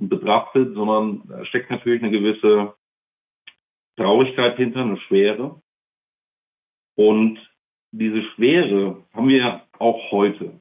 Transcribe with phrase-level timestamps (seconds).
[0.00, 2.74] betrachtet, sondern da steckt natürlich eine gewisse
[3.96, 5.60] Traurigkeit hinter, eine Schwere.
[6.96, 7.38] Und
[7.90, 10.60] diese Schwere haben wir auch heute.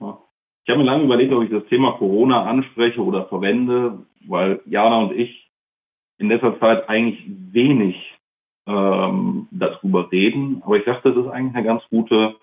[0.00, 4.98] Ich habe mir lange überlegt, ob ich das Thema Corona anspreche oder verwende, weil Jana
[4.98, 5.50] und ich
[6.18, 7.96] in letzter Zeit eigentlich wenig
[8.66, 10.62] ähm, darüber reden.
[10.64, 12.36] Aber ich dachte, das ist eigentlich eine ganz gute,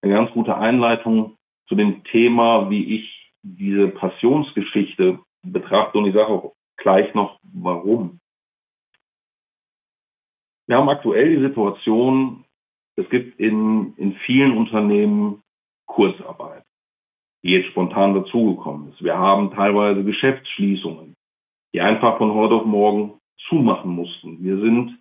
[0.00, 1.36] eine ganz gute Einleitung
[1.68, 5.18] zu dem Thema, wie ich diese Passionsgeschichte
[5.52, 5.98] betrachte.
[5.98, 8.20] Und ich sage auch gleich noch, warum.
[10.66, 12.44] Wir haben aktuell die Situation,
[12.96, 15.42] es gibt in, in vielen Unternehmen
[15.86, 16.64] Kurzarbeit,
[17.42, 19.02] die jetzt spontan dazugekommen ist.
[19.02, 21.14] Wir haben teilweise Geschäftsschließungen,
[21.72, 23.18] die einfach von heute auf morgen
[23.48, 24.42] zumachen mussten.
[24.42, 24.98] Wir sind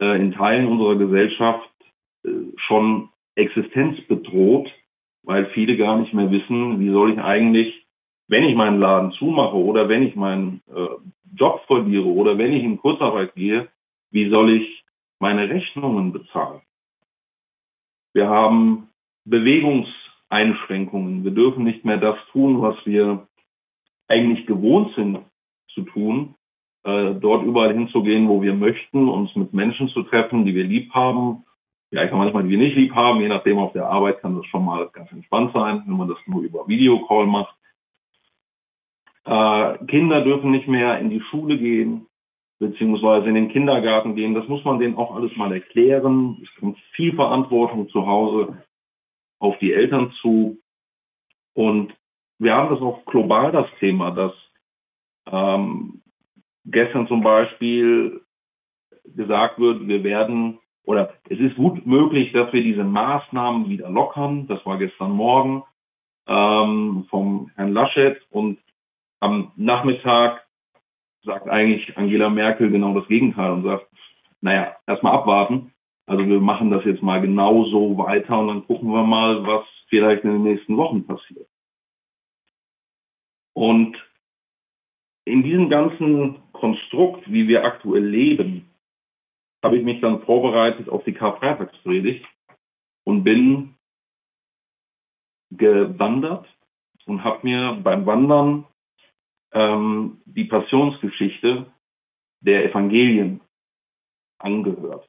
[0.00, 1.70] äh, in Teilen unserer Gesellschaft
[2.24, 4.68] äh, schon existenzbedroht,
[5.22, 7.77] weil viele gar nicht mehr wissen, wie soll ich eigentlich,
[8.28, 10.88] wenn ich meinen Laden zumache oder wenn ich meinen äh,
[11.34, 13.68] Job verliere oder wenn ich in Kurzarbeit gehe,
[14.10, 14.84] wie soll ich
[15.18, 16.60] meine Rechnungen bezahlen?
[18.12, 18.88] Wir haben
[19.24, 21.24] Bewegungseinschränkungen.
[21.24, 23.26] Wir dürfen nicht mehr das tun, was wir
[24.08, 25.18] eigentlich gewohnt sind
[25.74, 26.34] zu tun,
[26.84, 30.92] äh, dort überall hinzugehen, wo wir möchten, uns mit Menschen zu treffen, die wir lieb
[30.94, 31.44] haben,
[31.90, 34.46] vielleicht auch manchmal, die wir nicht lieb haben, je nachdem auf der Arbeit kann das
[34.46, 37.54] schon mal ganz entspannt sein, wenn man das nur über Videocall macht.
[39.28, 42.06] Äh, Kinder dürfen nicht mehr in die Schule gehen,
[42.58, 44.34] beziehungsweise in den Kindergarten gehen.
[44.34, 46.38] Das muss man denen auch alles mal erklären.
[46.42, 48.62] Es kommt viel Verantwortung zu Hause
[49.38, 50.58] auf die Eltern zu.
[51.54, 51.94] Und
[52.38, 54.32] wir haben das auch global, das Thema, dass
[55.30, 56.00] ähm,
[56.64, 58.22] gestern zum Beispiel
[59.04, 64.46] gesagt wird, wir werden oder es ist gut möglich, dass wir diese Maßnahmen wieder lockern.
[64.46, 65.64] Das war gestern Morgen
[66.26, 68.58] ähm, vom Herrn Laschet und
[69.20, 70.46] am Nachmittag
[71.22, 73.86] sagt eigentlich Angela Merkel genau das Gegenteil und sagt,
[74.40, 75.72] naja, erstmal abwarten.
[76.06, 79.66] Also wir machen das jetzt mal genau so weiter und dann gucken wir mal, was
[79.88, 81.48] vielleicht in den nächsten Wochen passiert.
[83.52, 83.96] Und
[85.24, 88.70] in diesem ganzen Konstrukt, wie wir aktuell leben,
[89.62, 92.24] habe ich mich dann vorbereitet auf die Karfreitagspredigt
[93.04, 93.74] und bin
[95.50, 96.46] gewandert
[97.06, 98.64] und habe mir beim Wandern
[99.52, 101.66] ähm, die Passionsgeschichte
[102.40, 103.40] der Evangelien
[104.38, 105.08] angehört.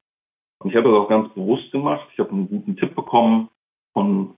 [0.59, 2.07] Und ich habe das auch ganz bewusst gemacht.
[2.13, 3.49] Ich habe einen guten Tipp bekommen
[3.93, 4.35] von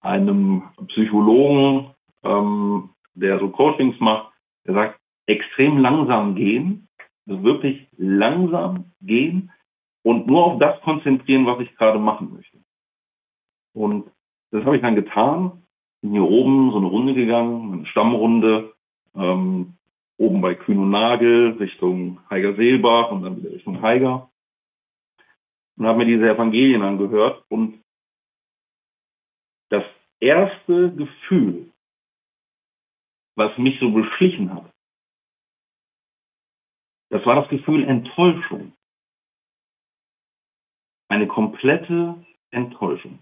[0.00, 4.32] einem Psychologen, ähm, der so Coachings macht.
[4.66, 6.88] Der sagt, extrem langsam gehen,
[7.26, 9.50] also wirklich langsam gehen
[10.02, 12.58] und nur auf das konzentrieren, was ich gerade machen möchte.
[13.72, 14.10] Und
[14.50, 15.64] das habe ich dann getan.
[16.02, 18.73] Bin hier oben so eine Runde gegangen, eine Stammrunde,
[19.14, 19.76] ähm,
[20.16, 24.30] oben bei Kühn und Nagel Richtung Heiger Seelbach und dann wieder Richtung Heiger.
[25.76, 27.82] Und habe mir diese Evangelien angehört und
[29.70, 29.84] das
[30.20, 31.72] erste Gefühl,
[33.36, 34.70] was mich so beschlichen hat,
[37.10, 38.72] das war das Gefühl Enttäuschung.
[41.08, 43.18] Eine komplette Enttäuschung.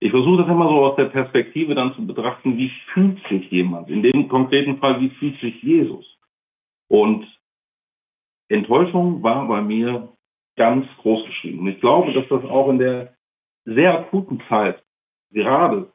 [0.00, 3.88] Ich versuche das immer so aus der Perspektive dann zu betrachten, wie fühlt sich jemand?
[3.88, 6.04] In dem konkreten Fall, wie fühlt sich Jesus?
[6.88, 7.26] Und
[8.48, 10.12] Enttäuschung war bei mir
[10.56, 11.60] ganz groß geschrieben.
[11.60, 13.14] Und ich glaube, dass das auch in der
[13.64, 14.82] sehr akuten Zeit
[15.32, 15.92] gerade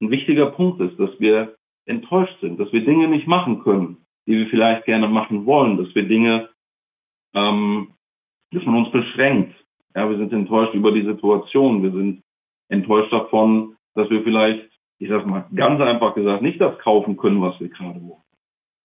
[0.00, 1.56] ein wichtiger Punkt ist, dass wir
[1.86, 5.94] enttäuscht sind, dass wir Dinge nicht machen können, die wir vielleicht gerne machen wollen, dass
[5.94, 6.50] wir Dinge
[7.34, 7.94] ähm,
[8.50, 9.54] dass man uns beschränkt.
[9.94, 11.82] Ja, wir sind enttäuscht über die Situation.
[11.82, 12.22] Wir sind
[12.68, 14.68] enttäuscht davon, dass wir vielleicht,
[14.98, 18.22] ich sag mal ganz einfach gesagt, nicht das kaufen können, was wir gerade wollen.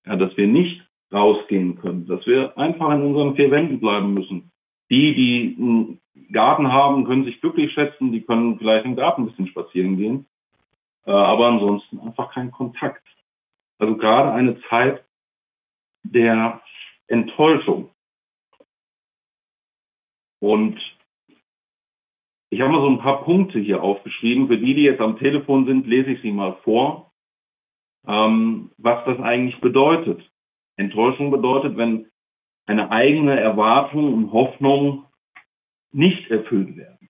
[0.05, 0.81] Ja, dass wir nicht
[1.11, 4.51] rausgehen können, dass wir einfach in unseren vier Wänden bleiben müssen.
[4.89, 9.27] Die, die einen Garten haben, können sich glücklich schätzen, die können vielleicht im Garten ein
[9.27, 10.25] bisschen spazieren gehen,
[11.05, 13.03] äh, aber ansonsten einfach kein Kontakt.
[13.77, 15.03] Also gerade eine Zeit
[16.03, 16.61] der
[17.07, 17.91] Enttäuschung.
[20.39, 20.79] Und
[22.51, 24.47] ich habe mal so ein paar Punkte hier aufgeschrieben.
[24.47, 27.11] Für die, die jetzt am Telefon sind, lese ich sie mal vor,
[28.05, 30.29] ähm, was das eigentlich bedeutet.
[30.75, 32.11] Enttäuschung bedeutet, wenn
[32.65, 35.05] eine eigene Erwartung und Hoffnung
[35.93, 37.09] nicht erfüllt werden.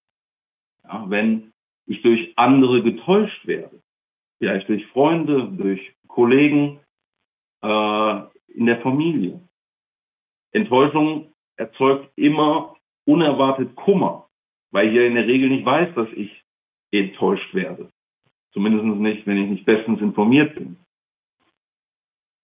[0.84, 1.52] Ja, wenn
[1.88, 3.82] ich durch andere getäuscht werde,
[4.38, 6.80] vielleicht durch Freunde, durch Kollegen,
[7.64, 9.42] äh, in der Familie.
[10.52, 14.30] Enttäuschung erzeugt immer unerwartet Kummer,
[14.72, 16.44] weil ich ja in der Regel nicht weiß, dass ich
[16.92, 17.92] enttäuscht werde.
[18.54, 20.78] Zumindest nicht, wenn ich nicht bestens informiert bin.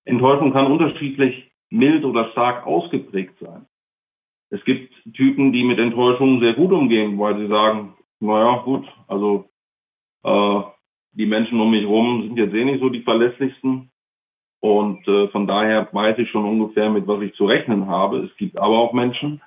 [0.06, 3.66] Enttäuschung kann unterschiedlich mild oder stark ausgeprägt sein.
[4.50, 9.50] Es gibt Typen, die mit Enttäuschungen sehr gut umgehen, weil sie sagen, naja, gut, also
[10.24, 10.62] äh,
[11.12, 13.92] die Menschen um mich herum sind jetzt eh nicht so die verlässlichsten.
[14.60, 18.20] Und äh, von daher weiß ich schon ungefähr, mit was ich zu rechnen habe.
[18.20, 19.42] Es gibt aber auch Menschen,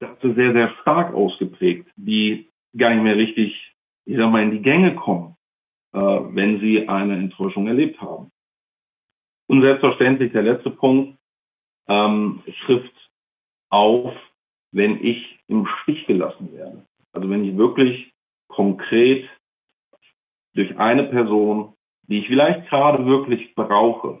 [0.00, 4.62] ist sehr, sehr stark ausgeprägt, die gar nicht mehr richtig, ich sag mal, in die
[4.62, 5.36] Gänge kommen,
[5.92, 8.30] äh, wenn sie eine Enttäuschung erlebt haben.
[9.48, 11.18] Und selbstverständlich der letzte Punkt
[11.88, 13.10] ähm, trifft
[13.70, 14.12] auf,
[14.72, 16.84] wenn ich im Stich gelassen werde.
[17.12, 18.12] Also wenn ich wirklich
[18.48, 19.28] konkret
[20.54, 21.74] durch eine Person,
[22.08, 24.20] die ich vielleicht gerade wirklich brauche,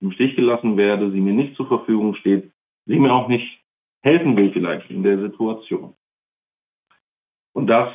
[0.00, 2.52] im Stich gelassen werde, sie mir nicht zur Verfügung steht,
[2.86, 3.57] sie mir auch nicht
[4.02, 5.94] helfen will vielleicht in der Situation.
[7.52, 7.92] Und das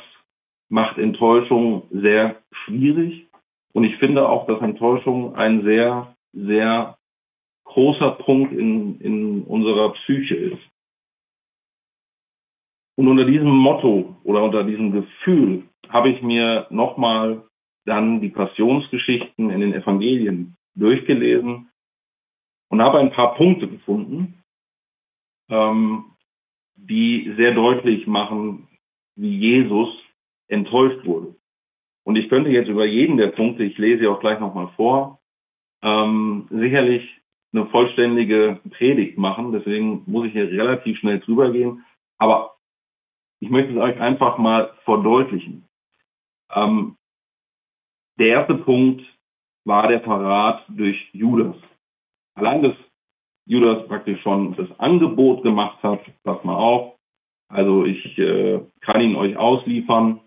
[0.68, 3.26] macht Enttäuschung sehr schwierig.
[3.72, 6.98] Und ich finde auch, dass Enttäuschung ein sehr, sehr
[7.64, 10.62] großer Punkt in, in unserer Psyche ist.
[12.96, 17.42] Und unter diesem Motto oder unter diesem Gefühl habe ich mir nochmal
[17.86, 21.70] dann die Passionsgeschichten in den Evangelien durchgelesen
[22.68, 24.43] und habe ein paar Punkte gefunden,
[25.48, 26.04] ähm,
[26.76, 28.68] die sehr deutlich machen,
[29.16, 29.88] wie Jesus
[30.48, 31.34] enttäuscht wurde.
[32.04, 35.20] Und ich könnte jetzt über jeden der Punkte, ich lese auch gleich nochmal vor,
[35.82, 37.08] ähm, sicherlich
[37.52, 39.52] eine vollständige Predigt machen.
[39.52, 41.84] Deswegen muss ich hier relativ schnell drüber gehen.
[42.18, 42.56] Aber
[43.40, 45.68] ich möchte es euch einfach mal verdeutlichen.
[46.54, 46.96] Ähm,
[48.18, 49.02] der erste Punkt
[49.64, 51.56] war der Verrat durch Judas.
[52.34, 52.76] Allein, dass
[53.46, 56.94] Judas praktisch schon das Angebot gemacht hat, pass mal auf,
[57.48, 60.20] also ich äh, kann ihn euch ausliefern,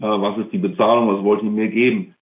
[0.00, 2.14] äh, was ist die Bezahlung, was wollt ihr mir geben?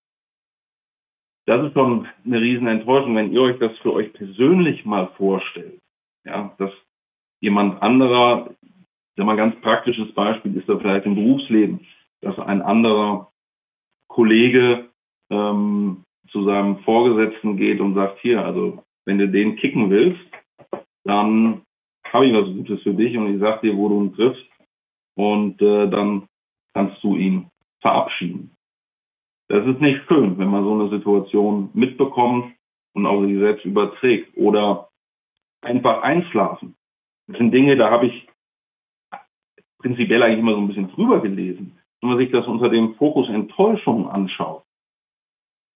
[1.46, 5.80] Das ist schon eine riesen Enttäuschung, wenn ihr euch das für euch persönlich mal vorstellt.
[6.24, 6.70] Ja, dass
[7.40, 8.50] jemand anderer,
[9.16, 11.80] sag mal ganz praktisches Beispiel ist da vielleicht im Berufsleben,
[12.20, 13.32] dass ein anderer
[14.06, 14.88] Kollege
[15.30, 20.20] ähm, zu seinem Vorgesetzten geht und sagt, hier, also wenn du den kicken willst,
[21.04, 21.62] dann
[22.04, 24.44] habe ich was Gutes für dich und ich sag dir, wo du ihn triffst
[25.16, 26.28] und äh, dann
[26.74, 27.48] kannst du ihn
[27.80, 28.54] verabschieden.
[29.48, 32.54] Das ist nicht schön, wenn man so eine Situation mitbekommt
[32.94, 34.88] und auch sich selbst überträgt oder
[35.62, 36.74] einfach einschlafen.
[37.26, 38.28] Das sind Dinge, da habe ich
[39.78, 41.78] prinzipiell eigentlich immer so ein bisschen drüber gelesen.
[42.00, 44.64] Wenn man sich das unter dem Fokus Enttäuschung anschaut,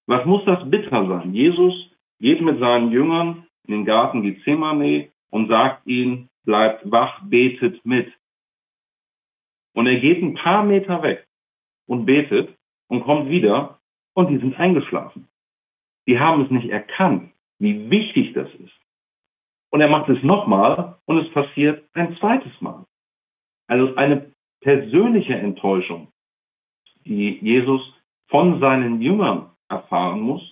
[0.06, 1.34] was muss das bitter sein?
[1.34, 7.84] Jesus geht mit seinen Jüngern in den Garten Gethsemane und sagt ihnen, bleibt wach, betet
[7.84, 8.12] mit.
[9.74, 11.26] Und er geht ein paar Meter weg
[11.86, 12.56] und betet
[12.88, 13.80] und kommt wieder
[14.14, 15.28] und die sind eingeschlafen.
[16.06, 18.72] Die haben es nicht erkannt, wie wichtig das ist.
[19.70, 22.86] Und er macht es nochmal und es passiert ein zweites Mal.
[23.66, 26.08] Also eine persönliche Enttäuschung,
[27.04, 27.82] die Jesus
[28.28, 30.42] von seinen Jüngern erfahren muss,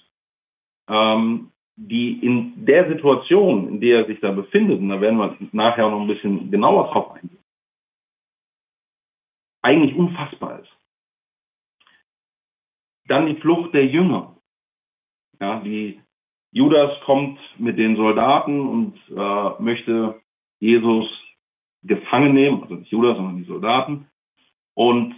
[0.89, 5.37] ähm, die in der Situation, in der er sich da befindet, und da werden wir
[5.53, 7.43] nachher noch ein bisschen genauer drauf eingehen,
[9.63, 10.71] eigentlich unfassbar ist.
[13.07, 14.37] Dann die Flucht der Jünger.
[15.41, 16.01] Ja, die
[16.53, 20.21] Judas kommt mit den Soldaten und äh, möchte
[20.61, 21.07] Jesus
[21.83, 24.09] gefangen nehmen, also nicht Judas, sondern die Soldaten.
[24.75, 25.15] Und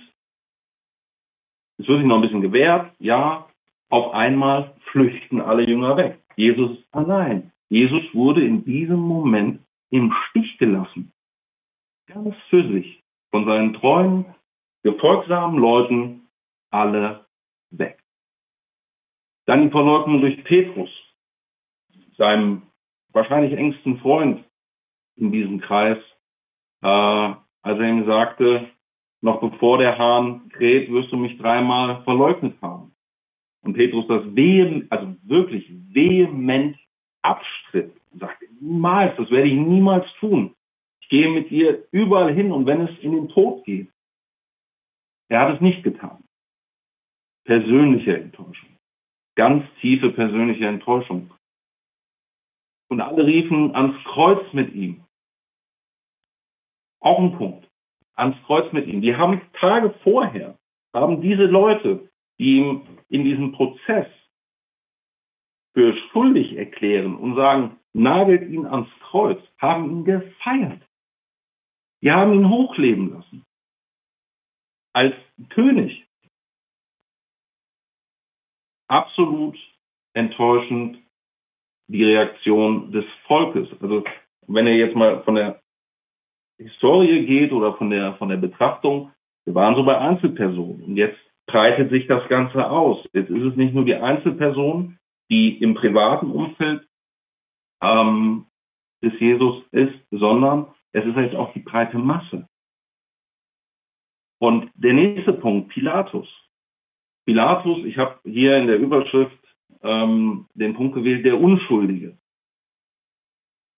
[1.79, 3.49] es wird sich noch ein bisschen gewehrt, ja,
[3.91, 6.19] auf einmal flüchten alle Jünger weg.
[6.37, 7.53] Jesus allein.
[7.69, 11.13] Jesus wurde in diesem Moment im Stich gelassen.
[12.07, 13.03] Ganz für sich.
[13.31, 14.25] Von seinen treuen,
[14.83, 16.29] gefolgsamen Leuten
[16.71, 17.27] alle
[17.71, 17.99] weg.
[19.47, 20.91] Dann die Verleugnung durch Petrus,
[22.17, 22.63] seinem
[23.13, 24.45] wahrscheinlich engsten Freund
[25.17, 25.99] in diesem Kreis,
[26.83, 28.71] äh, als er ihm sagte,
[29.23, 32.86] noch bevor der Hahn kräht, wirst du mich dreimal verleugnet haben.
[33.67, 36.79] Und Petrus das vehement, also wirklich vehement
[37.23, 40.55] abstritt und sagte, niemals, das werde ich niemals tun.
[41.01, 43.91] Ich gehe mit dir überall hin und wenn es in den Tod geht.
[45.29, 46.23] Er hat es nicht getan.
[47.45, 48.69] Persönliche Enttäuschung.
[49.35, 51.35] Ganz tiefe persönliche Enttäuschung.
[52.89, 55.05] Und alle riefen ans Kreuz mit ihm.
[57.01, 57.69] Auch ein Punkt.
[58.15, 59.03] Ans Kreuz mit ihm.
[59.03, 60.57] Die haben Tage vorher,
[60.95, 62.09] haben diese Leute,
[62.39, 64.07] die ihm in diesem Prozess
[65.75, 70.83] für schuldig erklären und sagen, nagelt ihn ans Kreuz, haben ihn gefeiert.
[72.03, 73.45] Die haben ihn hochleben lassen.
[74.95, 75.15] Als
[75.51, 76.07] König.
[78.89, 79.59] Absolut
[80.15, 80.99] enttäuschend
[81.89, 83.69] die Reaktion des Volkes.
[83.81, 84.05] Also
[84.47, 85.61] wenn er jetzt mal von der
[86.59, 89.13] Historie geht oder von der, von der Betrachtung,
[89.45, 93.05] wir waren so bei Einzelpersonen und jetzt breitet sich das Ganze aus.
[93.13, 94.99] Jetzt ist es nicht nur die Einzelperson,
[95.31, 96.87] die im privaten Umfeld
[97.83, 98.47] ähm,
[99.03, 102.49] des Jesus ist, sondern es ist jetzt auch die breite Masse.
[104.39, 106.29] Und der nächste Punkt, Pilatus.
[107.27, 109.39] Pilatus, ich habe hier in der Überschrift
[109.83, 112.19] ähm, den Punkt gewählt, der Unschuldige.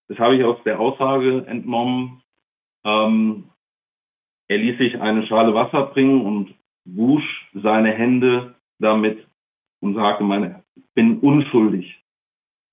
[0.07, 2.21] Das habe ich aus der Aussage entnommen.
[2.83, 3.49] Ähm,
[4.47, 6.55] er ließ sich eine Schale Wasser bringen und
[6.85, 9.25] wusch seine Hände damit
[9.81, 12.03] und sagte, meine, bin unschuldig.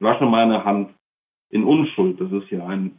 [0.00, 0.94] Wasche meine Hand
[1.50, 2.20] in Unschuld.
[2.20, 2.98] Das ist ja ein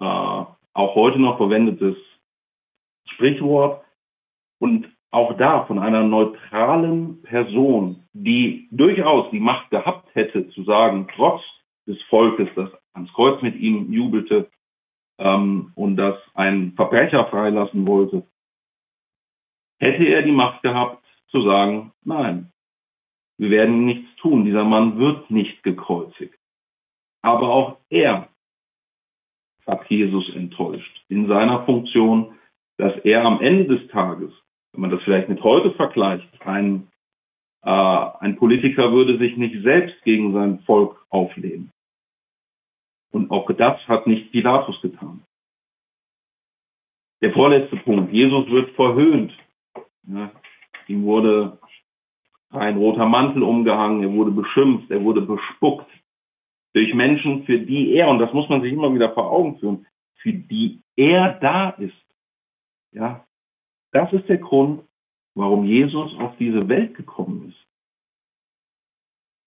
[0.00, 1.96] äh, auch heute noch verwendetes
[3.08, 3.84] Sprichwort.
[4.58, 11.06] Und auch da von einer neutralen Person, die durchaus die Macht gehabt hätte, zu sagen,
[11.14, 11.42] trotz
[11.86, 14.50] des Volkes, das ans Kreuz mit ihm jubelte
[15.18, 18.26] ähm, und das ein Verbrecher freilassen wollte,
[19.78, 22.52] hätte er die Macht gehabt zu sagen, nein,
[23.38, 26.38] wir werden nichts tun, dieser Mann wird nicht gekreuzigt.
[27.22, 28.28] Aber auch er
[29.66, 32.38] hat Jesus enttäuscht in seiner Funktion,
[32.76, 34.30] dass er am Ende des Tages,
[34.72, 36.88] wenn man das vielleicht mit heute vergleicht, ein,
[37.62, 41.70] äh, ein Politiker würde sich nicht selbst gegen sein Volk auflehnen.
[43.10, 45.22] Und auch das hat nicht Pilatus getan.
[47.22, 48.12] Der vorletzte Punkt.
[48.12, 49.32] Jesus wird verhöhnt.
[50.06, 50.30] Ja,
[50.86, 51.58] ihm wurde
[52.50, 55.90] ein roter Mantel umgehangen, er wurde beschimpft, er wurde bespuckt
[56.74, 59.86] durch Menschen, für die er, und das muss man sich immer wieder vor Augen führen,
[60.16, 61.94] für die er da ist.
[62.92, 63.26] Ja,
[63.92, 64.84] das ist der Grund,
[65.34, 67.66] warum Jesus auf diese Welt gekommen ist.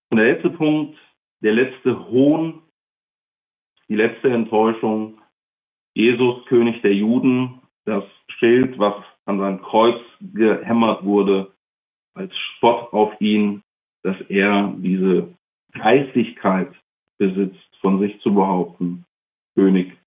[0.10, 0.98] Und der letzte Punkt,
[1.42, 2.62] der letzte Hohn,
[3.90, 5.22] die letzte Enttäuschung,
[5.94, 8.04] Jesus, König der Juden, das
[8.38, 8.96] Schild, was
[9.28, 11.52] an sein Kreuz gehämmert wurde,
[12.14, 13.62] als Spott auf ihn,
[14.04, 15.36] dass er diese
[15.74, 16.74] Geistigkeit
[17.18, 19.06] besitzt, von sich zu behaupten,
[19.56, 19.98] König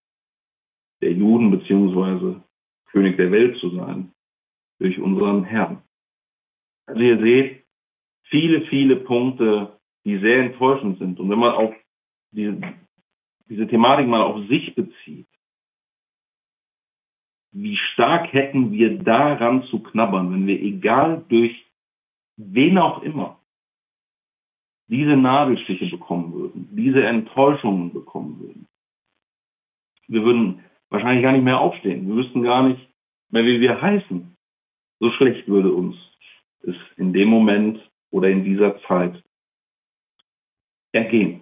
[1.00, 2.42] der Juden beziehungsweise
[2.86, 4.12] König der Welt zu sein,
[4.78, 5.82] durch unseren Herrn.
[6.86, 7.64] Also ihr seht
[8.24, 11.20] viele, viele Punkte, die sehr enttäuschend sind.
[11.20, 11.74] Und wenn man auch
[12.32, 12.60] diese,
[13.48, 15.28] diese Thematik mal auf sich bezieht,
[17.52, 21.66] wie stark hätten wir daran zu knabbern, wenn wir egal durch
[22.36, 23.38] wen auch immer
[24.88, 28.66] diese Nadelstiche bekommen würden, diese Enttäuschungen bekommen würden.
[30.08, 32.08] Wir würden wahrscheinlich gar nicht mehr aufstehen.
[32.08, 32.88] Wir wüssten gar nicht
[33.30, 34.36] mehr, wie wir heißen.
[34.98, 35.96] So schlecht würde uns
[36.62, 37.80] es in dem Moment
[38.10, 39.22] oder in dieser Zeit
[40.92, 41.40] ergehen.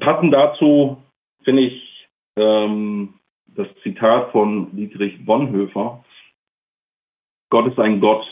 [0.00, 1.02] Passend dazu
[1.48, 3.14] finde ich ähm,
[3.46, 6.04] das Zitat von Dietrich Bonhoeffer.
[7.48, 8.26] Gott ist ein Gott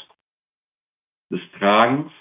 [1.33, 2.13] des Tragens.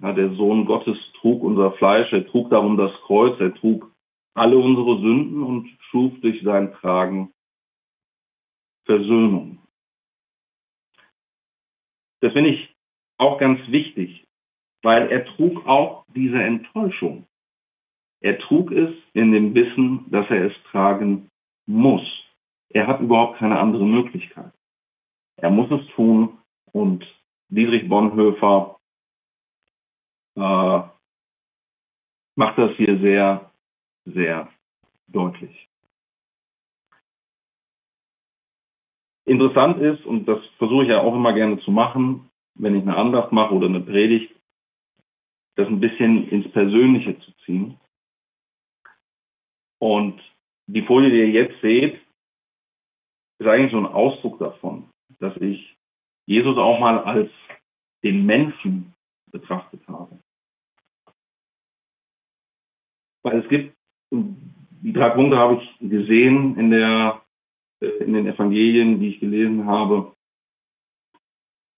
[0.00, 3.92] Ja, der Sohn Gottes trug unser Fleisch, er trug darum das Kreuz, er trug
[4.34, 7.32] alle unsere Sünden und schuf durch sein Tragen
[8.84, 9.58] Versöhnung.
[12.20, 12.76] Das finde ich
[13.18, 14.24] auch ganz wichtig,
[14.82, 17.26] weil er trug auch diese Enttäuschung.
[18.22, 21.28] Er trug es in dem Wissen, dass er es tragen
[21.66, 22.02] muss.
[22.68, 24.52] Er hat überhaupt keine andere Möglichkeit.
[25.36, 26.38] Er muss es tun
[26.72, 27.04] und
[27.48, 28.78] Dietrich Bonhoeffer
[30.36, 30.82] äh,
[32.36, 33.50] macht das hier sehr,
[34.04, 34.48] sehr
[35.08, 35.68] deutlich.
[39.24, 42.96] Interessant ist, und das versuche ich ja auch immer gerne zu machen, wenn ich eine
[42.96, 44.34] Andacht mache oder eine Predigt,
[45.56, 47.78] das ein bisschen ins Persönliche zu ziehen.
[49.82, 50.22] Und
[50.68, 52.00] die Folie, die ihr jetzt seht,
[53.40, 55.76] ist eigentlich so ein Ausdruck davon, dass ich
[56.24, 57.32] Jesus auch mal als
[58.04, 58.94] den Menschen
[59.32, 60.20] betrachtet habe.
[63.24, 63.74] Weil es gibt,
[64.12, 67.20] die drei Punkte habe ich gesehen in, der,
[67.80, 70.14] äh, in den Evangelien, die ich gelesen habe.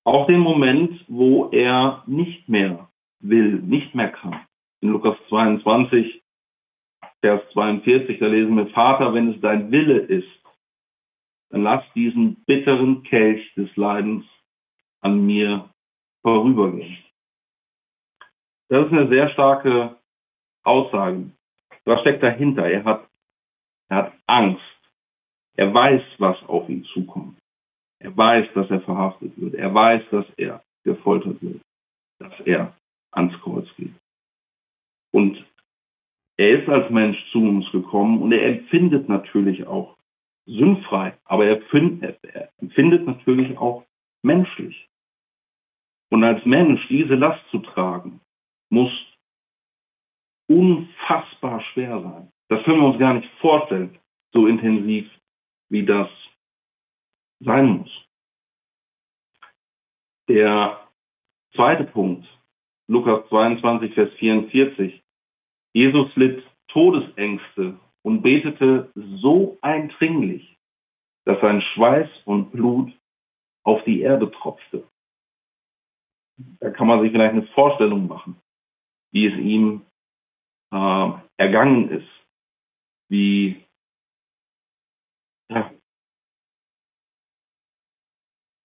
[0.05, 4.45] Auch den Moment, wo er nicht mehr will, nicht mehr kann.
[4.83, 6.24] In Lukas 22,
[7.25, 10.29] Vers 42, da lesen wir, Vater, wenn es dein Wille ist,
[11.49, 14.27] dann lass diesen bitteren Kelch des Leidens
[15.01, 15.71] an mir
[16.21, 16.99] vorübergehen.
[18.69, 19.97] Das ist eine sehr starke
[20.65, 21.31] Aussage.
[21.87, 22.67] Was steckt dahinter?
[22.67, 23.09] Er hat,
[23.89, 24.61] er hat Angst.
[25.57, 27.39] Er weiß, was auf ihn zukommt.
[28.01, 29.55] Er weiß, dass er verhaftet wird.
[29.55, 31.63] Er weiß, dass er gefoltert wird.
[32.19, 32.77] Dass er
[33.13, 33.95] ans Kreuz geht.
[35.11, 35.43] Und
[36.37, 39.97] er ist als Mensch zu uns gekommen und er empfindet natürlich auch
[40.47, 41.63] sündfrei, aber er,
[42.23, 43.85] er empfindet natürlich auch
[44.23, 44.89] menschlich.
[46.11, 48.21] Und als Mensch diese Last zu tragen,
[48.71, 48.93] muss
[50.49, 52.33] unfassbar schwer sein.
[52.49, 53.99] Das können wir uns gar nicht vorstellen,
[54.33, 55.11] so intensiv
[55.71, 56.09] wie das
[57.41, 57.91] sein muss.
[60.29, 60.89] Der
[61.55, 62.27] zweite Punkt,
[62.89, 65.04] Lukas 22, Vers 44.
[65.75, 70.57] Jesus litt Todesängste und betete so eindringlich,
[71.25, 72.93] dass sein Schweiß und Blut
[73.65, 74.89] auf die Erde tropfte.
[76.61, 78.37] Da kann man sich vielleicht eine Vorstellung machen,
[79.13, 79.83] wie es ihm
[80.73, 82.09] äh, ergangen ist,
[83.09, 83.65] wie
[85.51, 85.73] ja,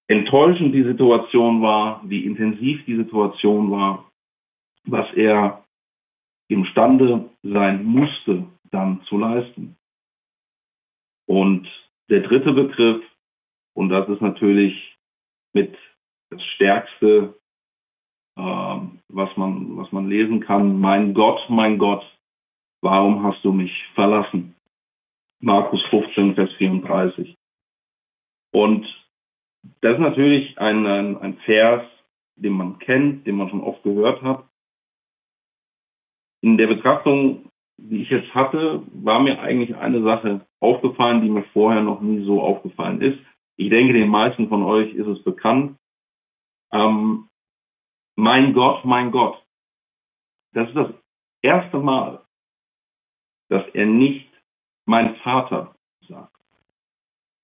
[0.08, 4.10] enttäuschend die Situation war, wie intensiv die Situation war,
[4.86, 5.64] was er
[6.50, 9.78] imstande sein musste, dann zu leisten.
[11.28, 11.68] Und
[12.10, 13.04] der dritte Begriff,
[13.76, 14.98] und das ist natürlich
[15.54, 15.78] mit
[16.32, 17.40] das Stärkste,
[18.36, 18.42] äh,
[19.10, 22.04] was, man, was man lesen kann, mein Gott, mein Gott,
[22.82, 24.56] warum hast du mich verlassen?
[25.42, 27.36] Markus 15, Vers 34.
[28.52, 28.86] Und
[29.82, 31.84] das ist natürlich ein, ein, ein Vers,
[32.36, 34.49] den man kennt, den man schon oft gehört hat.
[36.42, 41.44] In der Betrachtung, die ich jetzt hatte, war mir eigentlich eine Sache aufgefallen, die mir
[41.54, 43.20] vorher noch nie so aufgefallen ist.
[43.58, 45.78] Ich denke, den meisten von euch ist es bekannt.
[46.72, 47.30] Ähm,
[48.16, 49.44] mein Gott, mein Gott.
[50.54, 50.92] Das ist das
[51.42, 52.26] erste Mal,
[53.50, 54.30] dass er nicht
[54.86, 55.76] mein Vater
[56.08, 56.36] sagt,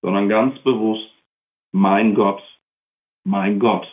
[0.02, 1.12] sondern ganz bewusst
[1.72, 2.42] mein Gott,
[3.24, 3.88] mein Gott.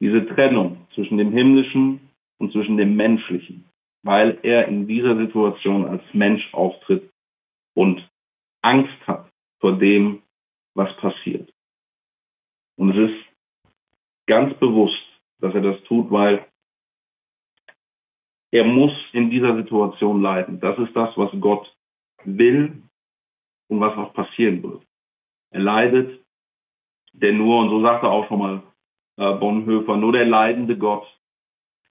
[0.00, 2.03] Diese Trennung zwischen dem Himmlischen
[2.44, 3.64] und zwischen dem Menschlichen,
[4.02, 7.10] weil er in dieser Situation als Mensch auftritt
[7.74, 8.06] und
[8.60, 10.22] Angst hat vor dem,
[10.74, 11.50] was passiert.
[12.76, 13.24] Und es ist
[14.26, 15.02] ganz bewusst,
[15.38, 16.46] dass er das tut, weil
[18.50, 20.60] er muss in dieser Situation leiden.
[20.60, 21.74] Das ist das, was Gott
[22.24, 22.82] will
[23.68, 24.82] und was auch passieren wird.
[25.50, 26.22] Er leidet
[27.14, 28.62] denn nur, und so sagte auch schon mal
[29.16, 31.06] äh, Bonhoeffer, nur der leidende Gott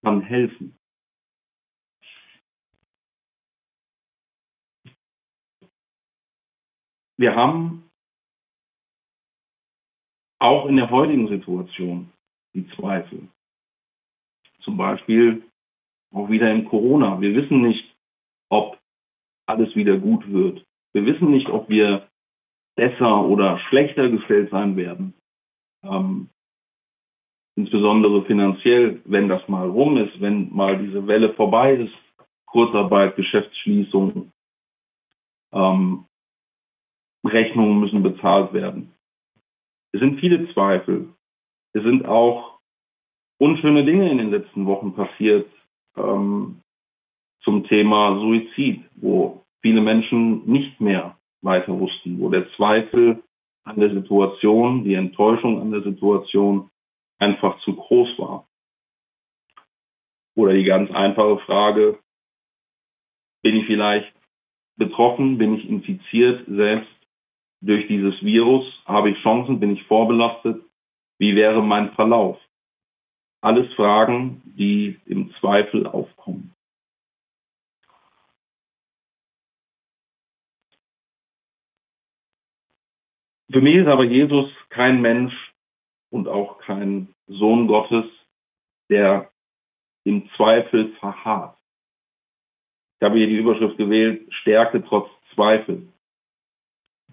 [0.03, 0.77] kann helfen.
[7.17, 7.89] Wir haben
[10.39, 12.11] auch in der heutigen Situation
[12.53, 13.29] die Zweifel.
[14.59, 15.43] Zum Beispiel
[16.11, 17.21] auch wieder in Corona.
[17.21, 17.95] Wir wissen nicht,
[18.49, 18.77] ob
[19.45, 20.65] alles wieder gut wird.
[20.93, 22.09] Wir wissen nicht, ob wir
[22.75, 25.13] besser oder schlechter gestellt sein werden.
[25.83, 26.29] Ähm,
[27.55, 31.93] insbesondere finanziell, wenn das mal rum ist, wenn mal diese Welle vorbei ist,
[32.45, 34.31] Kurzarbeit, Geschäftsschließung,
[35.53, 36.05] ähm,
[37.25, 38.93] Rechnungen müssen bezahlt werden.
[39.91, 41.09] Es sind viele Zweifel.
[41.73, 42.59] Es sind auch
[43.39, 45.49] unschöne Dinge in den letzten Wochen passiert
[45.95, 46.61] ähm,
[47.41, 53.23] zum Thema Suizid, wo viele Menschen nicht mehr weiter wussten, wo der Zweifel
[53.65, 56.69] an der Situation, die Enttäuschung an der Situation
[57.19, 58.47] einfach zu groß war.
[60.35, 61.99] Oder die ganz einfache Frage,
[63.43, 64.13] bin ich vielleicht
[64.77, 66.91] betroffen, bin ich infiziert selbst
[67.61, 70.63] durch dieses Virus, habe ich Chancen, bin ich vorbelastet,
[71.19, 72.39] wie wäre mein Verlauf?
[73.41, 76.53] Alles Fragen, die im Zweifel aufkommen.
[83.51, 85.52] Für mich ist aber Jesus kein Mensch
[86.13, 88.05] und auch kein Sohn Gottes,
[88.89, 89.31] der
[90.05, 91.57] im Zweifel verharrt.
[92.99, 95.91] Ich habe hier die Überschrift gewählt, Stärke trotz Zweifel.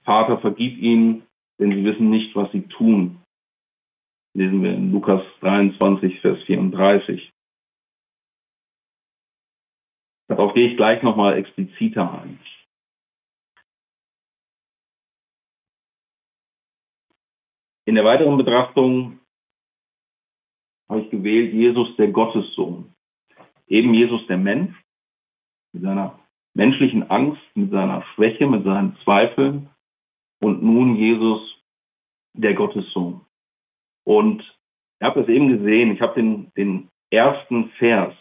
[0.04, 1.26] Vater, vergib ihnen,
[1.58, 3.22] denn sie wissen nicht, was sie tun.
[4.34, 7.32] Lesen wir in Lukas 23, Vers 34.
[10.28, 12.38] Darauf gehe ich gleich nochmal expliziter ein.
[17.90, 19.18] In der weiteren Betrachtung
[20.88, 22.94] habe ich gewählt Jesus der Gottessohn.
[23.66, 24.80] Eben Jesus der Mensch
[25.72, 26.16] mit seiner
[26.54, 29.70] menschlichen Angst, mit seiner Schwäche, mit seinen Zweifeln
[30.40, 31.60] und nun Jesus
[32.32, 33.26] der Gottessohn.
[34.04, 34.42] Und
[35.00, 38.14] ich habe das eben gesehen, ich habe den, den ersten Vers,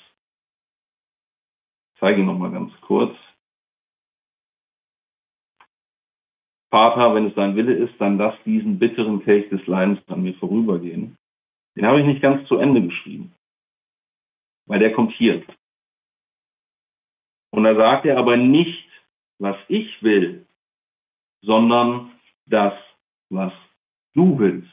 [1.93, 3.15] ich zeige ihn nochmal ganz kurz,
[6.71, 10.35] Vater, wenn es dein Wille ist, dann lass diesen bitteren Kelch des Leidens an mir
[10.35, 11.17] vorübergehen.
[11.75, 13.33] Den habe ich nicht ganz zu Ende geschrieben.
[14.67, 15.43] weil der kommt hier.
[17.51, 18.87] Und da sagt er aber nicht,
[19.39, 20.45] was ich will,
[21.41, 22.11] sondern
[22.45, 22.73] das,
[23.29, 23.53] was
[24.13, 24.71] du willst,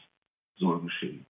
[0.57, 1.25] soll geschehen.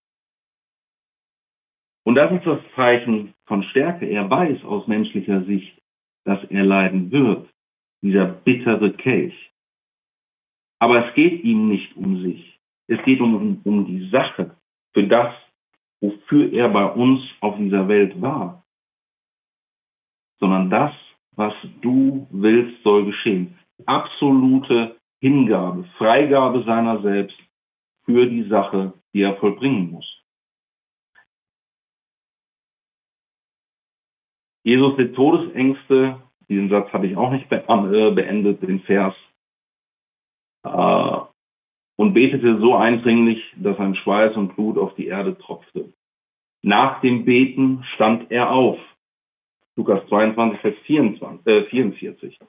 [2.05, 4.05] Und das ist das Zeichen von Stärke.
[4.07, 5.81] Er weiß aus menschlicher Sicht,
[6.25, 7.49] dass er leiden wird,
[8.01, 9.51] dieser bittere Kelch.
[10.79, 12.59] Aber es geht ihm nicht um sich.
[12.87, 14.55] Es geht um, um die Sache,
[14.93, 15.33] für das,
[16.01, 18.63] wofür er bei uns auf dieser Welt war.
[20.39, 20.93] Sondern das,
[21.31, 23.57] was du willst, soll geschehen.
[23.85, 27.37] Absolute Hingabe, Freigabe seiner selbst
[28.05, 30.05] für die Sache, die er vollbringen muss.
[34.63, 39.15] Jesus der Todesängste, diesen Satz habe ich auch nicht äh, beendet, den Vers,
[40.73, 45.93] äh, und betete so eindringlich, dass sein Schweiß und Blut auf die Erde tropfte.
[46.63, 48.79] Nach dem Beten stand er auf.
[49.75, 52.39] Lukas 22, Vers 24, äh, 44.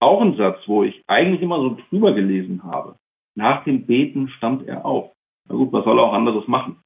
[0.00, 2.96] Auch ein Satz, wo ich eigentlich immer so drüber gelesen habe.
[3.34, 5.12] Nach dem Beten stand er auf.
[5.48, 6.82] Na gut, was soll er auch anderes machen?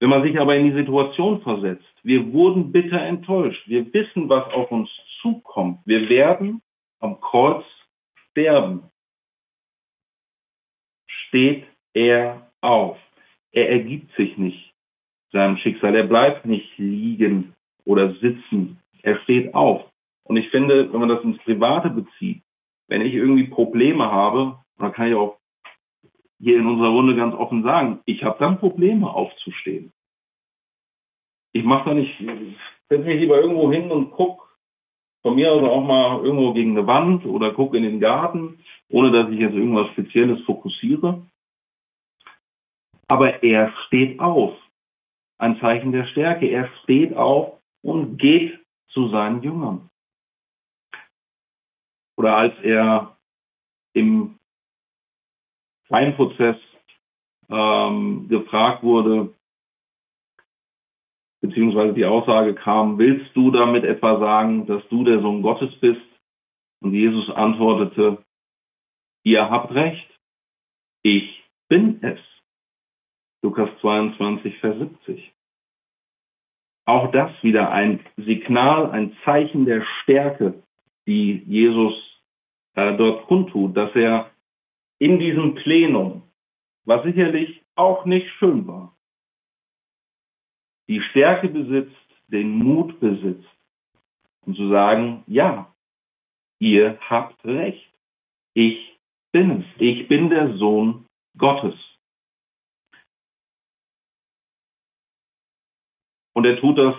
[0.00, 3.66] Wenn man sich aber in die Situation versetzt, wir wurden bitter enttäuscht.
[3.66, 4.90] Wir wissen, was auf uns
[5.22, 5.78] zukommt.
[5.86, 6.60] Wir werden
[7.00, 7.64] am Kreuz
[8.30, 8.90] sterben.
[11.34, 12.96] Steht er auf.
[13.50, 14.72] Er ergibt sich nicht
[15.32, 15.92] seinem Schicksal.
[15.96, 18.78] Er bleibt nicht liegen oder sitzen.
[19.02, 19.90] Er steht auf.
[20.22, 22.40] Und ich finde, wenn man das ins Private bezieht,
[22.86, 25.40] wenn ich irgendwie Probleme habe, dann kann ich auch
[26.38, 29.92] hier in unserer Runde ganz offen sagen, ich habe dann Probleme aufzustehen.
[31.52, 32.16] Ich mache da nicht,
[32.88, 34.43] setze mich lieber irgendwo hin und guck
[35.24, 38.58] von mir aus auch mal irgendwo gegen eine Wand oder guck in den Garten,
[38.90, 41.26] ohne dass ich jetzt irgendwas Spezielles fokussiere.
[43.08, 44.56] Aber er steht auf.
[45.38, 46.46] Ein Zeichen der Stärke.
[46.46, 49.90] Er steht auf und geht zu seinen Jüngern
[52.16, 53.16] oder als er
[53.92, 54.38] im
[55.88, 56.56] Weinprozess
[57.48, 59.34] ähm, gefragt wurde,
[61.44, 66.00] beziehungsweise die Aussage kam, willst du damit etwa sagen, dass du der Sohn Gottes bist?
[66.80, 68.24] Und Jesus antwortete,
[69.24, 70.08] ihr habt recht,
[71.02, 72.18] ich bin es.
[73.42, 75.34] Lukas 22, Vers 70.
[76.86, 80.62] Auch das wieder ein Signal, ein Zeichen der Stärke,
[81.06, 81.94] die Jesus
[82.74, 84.30] äh, dort kundtut, dass er
[84.98, 86.22] in diesem Plenum,
[86.86, 88.93] was sicherlich auch nicht schön war,
[90.88, 91.96] die Stärke besitzt,
[92.28, 93.48] den Mut besitzt,
[94.42, 95.74] um zu sagen, ja,
[96.58, 97.90] ihr habt recht.
[98.54, 98.98] Ich
[99.32, 99.64] bin es.
[99.78, 101.74] Ich bin der Sohn Gottes.
[106.34, 106.96] Und er tut das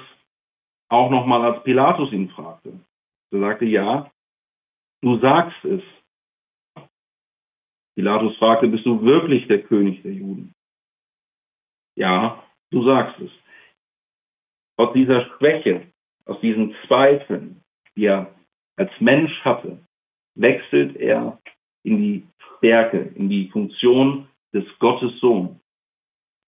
[0.90, 2.80] auch nochmal, als Pilatus ihn fragte.
[3.32, 4.12] Er sagte, ja,
[5.02, 5.82] du sagst es.
[7.96, 10.54] Pilatus fragte, bist du wirklich der König der Juden?
[11.96, 13.32] Ja, du sagst es.
[14.78, 15.88] Aus dieser Schwäche,
[16.26, 17.62] aus diesen Zweifeln,
[17.96, 18.34] die er
[18.78, 19.80] als Mensch hatte,
[20.36, 21.40] wechselt er
[21.84, 25.60] in die Stärke, in die Funktion des Gottes Sohn.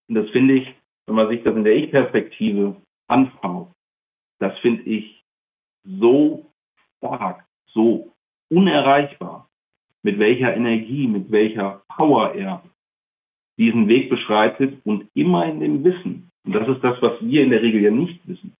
[0.09, 2.75] Und das finde ich, wenn man sich das in der Ich-Perspektive
[3.07, 3.71] anschaut,
[4.39, 5.23] das finde ich
[5.83, 6.45] so
[6.97, 8.13] stark, so
[8.49, 9.49] unerreichbar,
[10.03, 12.63] mit welcher Energie, mit welcher Power er
[13.57, 17.49] diesen Weg beschreitet und immer in dem Wissen, und das ist das, was wir in
[17.49, 18.55] der Regel ja nicht wissen,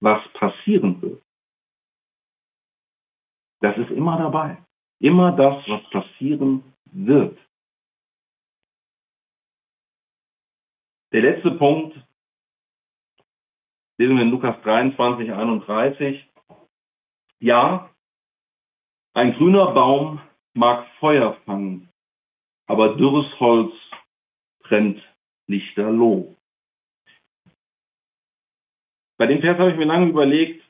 [0.00, 1.20] was passieren wird.
[3.60, 4.64] Das ist immer dabei.
[5.00, 7.36] Immer das, was passieren wird.
[11.12, 11.96] Der letzte Punkt,
[13.98, 16.24] lesen wir in Lukas 23, 31.
[17.40, 17.90] Ja,
[19.14, 20.20] ein grüner Baum
[20.54, 21.88] mag Feuer fangen,
[22.68, 23.74] aber dürres Holz
[24.62, 25.02] brennt
[25.48, 26.37] lichterloh.
[29.18, 30.64] Bei dem Vers habe ich mir lange überlegt,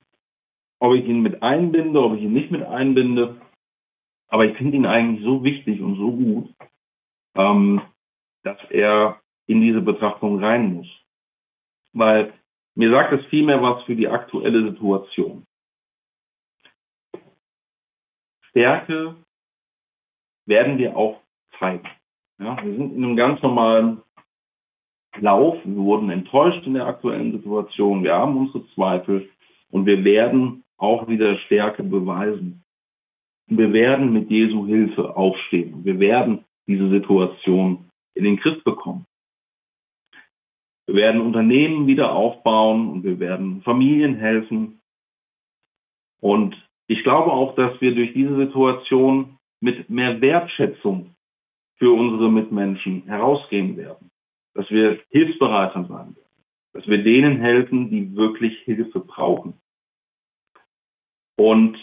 [0.81, 3.41] ob ich ihn mit einbinde, ob ich ihn nicht mit einbinde.
[4.29, 6.55] Aber ich finde ihn eigentlich so wichtig und so gut,
[7.35, 7.83] ähm,
[8.43, 10.89] dass er in diese Betrachtung rein muss.
[11.93, 12.33] Weil
[12.75, 15.47] mir sagt es vielmehr was für die aktuelle Situation.
[18.51, 19.17] Stärke
[20.47, 21.21] werden wir auch
[21.59, 21.89] zeigen.
[22.39, 24.03] Ja, wir sind in einem ganz normalen
[25.21, 25.59] Lauf.
[25.65, 28.05] Wir wurden enttäuscht in der aktuellen Situation.
[28.05, 29.29] Wir haben unsere Zweifel
[29.71, 32.65] und wir werden auch wieder Stärke beweisen.
[33.47, 35.85] Wir werden mit Jesu Hilfe aufstehen.
[35.85, 39.07] Wir werden diese Situation in den Griff bekommen.
[40.87, 44.81] Wir werden Unternehmen wieder aufbauen und wir werden Familien helfen.
[46.21, 51.15] Und ich glaube auch, dass wir durch diese Situation mit mehr Wertschätzung
[51.77, 54.11] für unsere Mitmenschen herausgehen werden.
[54.59, 56.35] Dass wir hilfsbereiter sein werden.
[56.73, 59.55] Dass wir denen helfen, die wirklich Hilfe brauchen.
[61.39, 61.79] Und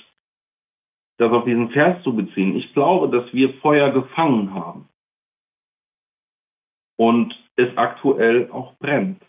[1.17, 4.89] das auf diesen Vers zu beziehen, ich glaube, dass wir Feuer gefangen haben.
[6.97, 9.23] Und es aktuell auch brennt.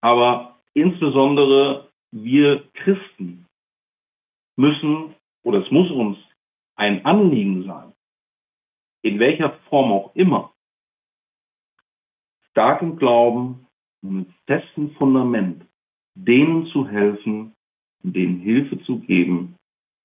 [0.00, 3.46] Aber insbesondere wir Christen
[4.56, 6.18] müssen, oder es muss uns
[6.74, 7.92] ein Anliegen sein,
[9.02, 10.51] in welcher Form auch immer,
[12.52, 13.66] stark im Glauben
[14.02, 15.66] und mit festem Fundament,
[16.14, 17.52] denen zu helfen
[18.04, 19.54] denen Hilfe zu geben,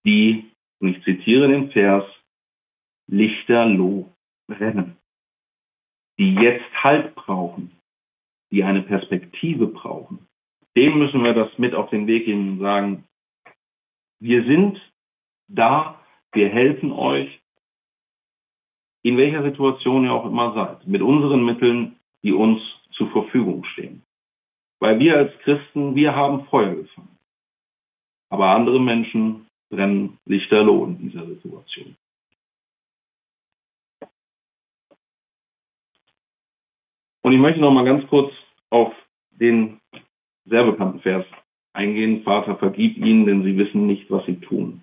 [0.06, 2.06] die, und ich zitiere den Vers,
[3.08, 4.14] lichterloh
[4.48, 4.98] brennen
[6.20, 7.78] die jetzt Halt brauchen,
[8.52, 10.28] die eine Perspektive brauchen,
[10.76, 13.04] dem müssen wir das mit auf den Weg geben und sagen,
[14.20, 14.82] wir sind
[15.48, 17.40] da, wir helfen euch,
[19.04, 24.04] in welcher Situation ihr auch immer seid, mit unseren Mitteln, die uns zur Verfügung stehen.
[24.80, 27.18] Weil wir als Christen, wir haben Feuer gefangen.
[28.30, 31.96] Aber andere Menschen brennen lichterloh in dieser Situation.
[37.24, 38.34] Und ich möchte noch mal ganz kurz
[38.70, 38.94] auf
[39.32, 39.80] den
[40.46, 41.26] sehr bekannten Vers
[41.74, 42.24] eingehen.
[42.24, 44.82] Vater, vergib ihnen, denn sie wissen nicht, was sie tun.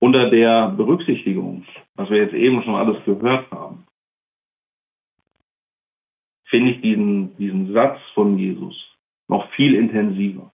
[0.00, 3.84] Unter der Berücksichtigung, was wir jetzt eben schon alles gehört haben,
[6.48, 8.74] finde ich diesen, diesen Satz von Jesus
[9.28, 10.52] noch viel intensiver.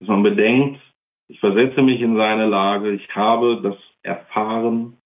[0.00, 0.80] Dass man bedenkt,
[1.28, 4.98] ich versetze mich in seine Lage, ich habe das erfahren,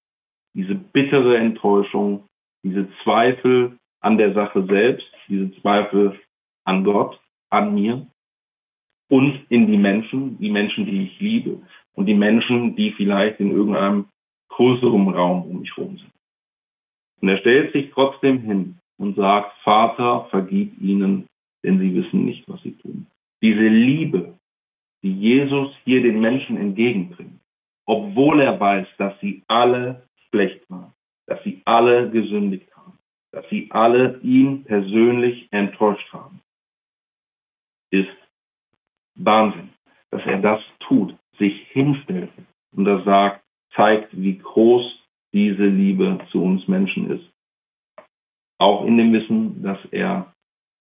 [0.54, 2.26] diese bittere Enttäuschung,
[2.64, 6.20] diese Zweifel, an der Sache selbst, diese Zweifel
[6.64, 8.06] an Gott, an mir
[9.08, 11.60] und in die Menschen, die Menschen, die ich liebe
[11.94, 14.06] und die Menschen, die vielleicht in irgendeinem
[14.50, 16.12] größeren Raum um mich herum sind.
[17.20, 21.26] Und er stellt sich trotzdem hin und sagt, Vater, vergib ihnen,
[21.64, 23.06] denn sie wissen nicht, was sie tun.
[23.42, 24.38] Diese Liebe,
[25.02, 27.40] die Jesus hier den Menschen entgegenbringt,
[27.86, 30.92] obwohl er weiß, dass sie alle schlecht waren,
[31.26, 32.98] dass sie alle gesündigt haben
[33.32, 36.40] dass sie alle ihn persönlich enttäuscht haben,
[37.90, 38.08] ist
[39.14, 39.70] Wahnsinn,
[40.10, 42.30] dass er das tut, sich hinstellt
[42.72, 44.84] und das sagt, zeigt, wie groß
[45.32, 47.30] diese Liebe zu uns Menschen ist.
[48.58, 50.34] Auch in dem Wissen, dass er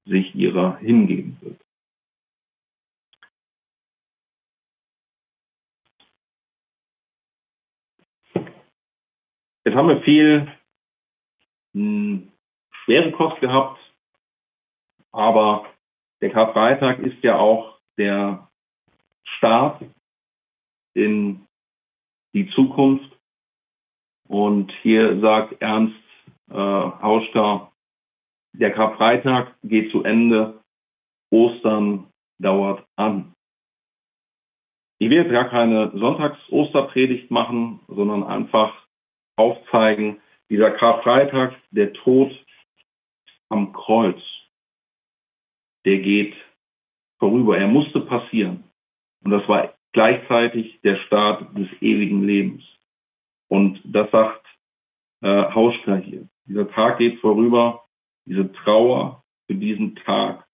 [0.06, 1.62] sich ihrer hingeben wird.
[9.66, 10.52] Jetzt haben wir viel
[11.74, 12.32] hm,
[12.72, 13.80] schwere Kost gehabt,
[15.12, 15.66] aber
[16.22, 18.50] der Karfreitag ist ja auch der
[19.26, 19.84] Start
[20.94, 21.46] in
[22.34, 23.12] die Zukunft.
[24.28, 26.07] Und hier sagt Ernst
[26.50, 27.72] äh, Hauschka,
[28.54, 30.62] der Karfreitag geht zu Ende,
[31.32, 32.08] Ostern
[32.40, 33.34] dauert an.
[35.00, 38.88] Ich will jetzt gar keine Sonntags-Osterpredigt machen, sondern einfach
[39.36, 42.32] aufzeigen, dieser Karfreitag, der Tod
[43.50, 44.20] am Kreuz,
[45.86, 46.36] der geht
[47.20, 47.58] vorüber.
[47.58, 48.64] Er musste passieren.
[49.24, 52.64] Und das war gleichzeitig der Start des ewigen Lebens.
[53.50, 54.47] Und das sagt
[55.21, 56.27] äh, Hauschka hier.
[56.45, 57.86] Dieser Tag geht vorüber.
[58.25, 60.47] Diese Trauer für diesen Tag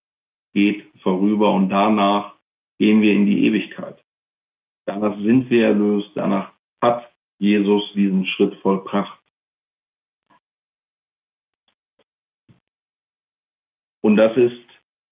[0.54, 2.36] geht vorüber und danach
[2.78, 4.04] gehen wir in die Ewigkeit.
[4.86, 6.12] Danach sind wir erlöst.
[6.16, 9.20] Danach hat Jesus diesen Schritt vollbracht.
[14.02, 14.68] Und das ist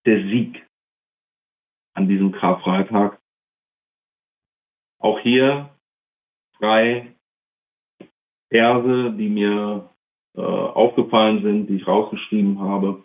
[0.05, 0.67] der Sieg
[1.93, 3.21] an diesem Karfreitag.
[4.99, 5.75] Auch hier
[6.59, 7.15] drei
[8.51, 9.89] Verse, die mir
[10.35, 13.03] äh, aufgefallen sind, die ich rausgeschrieben habe.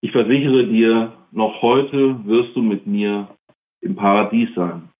[0.00, 3.36] Ich versichere dir, noch heute wirst du mit mir
[3.80, 4.90] im Paradies sein.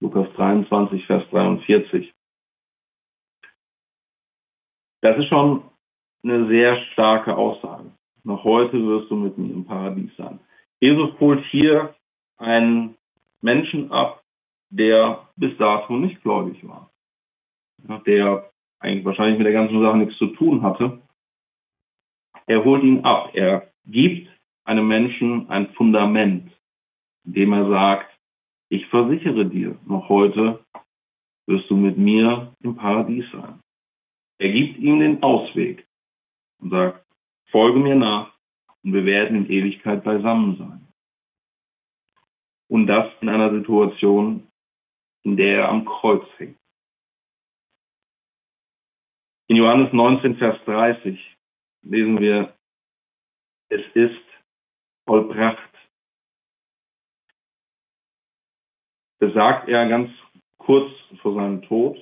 [0.00, 2.12] Lukas 23, Vers 43.
[5.00, 5.62] Das ist schon
[6.22, 7.90] eine sehr starke Aussage.
[8.24, 10.40] Noch heute wirst du mit mir im Paradies sein.
[10.80, 11.94] Jesus holt hier
[12.36, 12.96] einen
[13.40, 14.22] Menschen ab,
[14.70, 16.90] der bis dato nicht gläubig war.
[18.06, 21.00] Der eigentlich wahrscheinlich mit der ganzen Sache nichts zu tun hatte.
[22.46, 23.30] Er holt ihn ab.
[23.34, 24.28] Er gibt
[24.64, 26.52] einem Menschen ein Fundament,
[27.24, 28.18] indem er sagt,
[28.70, 30.64] ich versichere dir, noch heute
[31.46, 33.60] wirst du mit mir im Paradies sein.
[34.38, 35.86] Er gibt ihm den Ausweg
[36.60, 37.04] und sagt,
[37.50, 38.32] folge mir nach
[38.84, 40.86] und wir werden in Ewigkeit beisammen sein.
[42.68, 44.46] Und das in einer Situation,
[45.22, 46.57] in der er am Kreuz hängt.
[49.50, 51.18] In Johannes 19, Vers 30
[51.80, 52.54] lesen wir,
[53.70, 54.26] es ist
[55.06, 55.72] vollbracht.
[59.20, 60.10] Das sagt er ganz
[60.58, 61.96] kurz vor seinem Tod.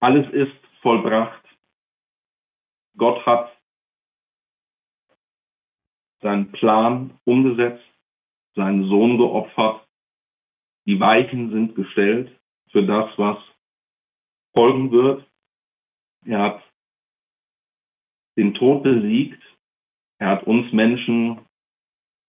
[0.00, 1.44] Alles ist vollbracht.
[2.96, 3.54] Gott hat
[6.22, 7.84] seinen Plan umgesetzt,
[8.54, 9.86] seinen Sohn geopfert.
[10.86, 12.40] Die Weichen sind gestellt
[12.72, 13.38] für das, was
[14.54, 15.28] folgen wird.
[16.24, 16.62] Er hat
[18.36, 19.42] den Tod besiegt.
[20.18, 21.40] Er hat uns Menschen